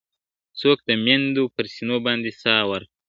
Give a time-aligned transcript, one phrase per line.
[0.59, 2.97] څوک د میندو پر سینو باندي ساه ورکړي,